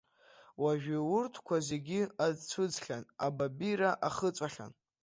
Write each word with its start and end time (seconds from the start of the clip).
Уажәы 0.61 0.97
урҭқәа 1.15 1.57
зегьы 1.67 2.01
ацәыӡхьан, 2.25 3.03
абабира 3.25 3.91
ахыҵәахьан. 4.07 4.71